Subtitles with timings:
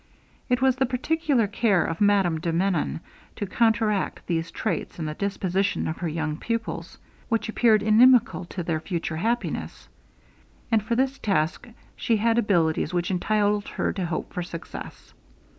[0.49, 3.01] It was the particular care of Madame de Menon
[3.35, 6.97] to counteract those traits in the disposition of her young pupils,
[7.29, 9.87] which appeared inimical to their future happiness;
[10.71, 15.13] and for this task she had abilities which entitled her to hope for success.